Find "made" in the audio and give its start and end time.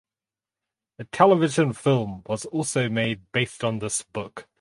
2.89-3.31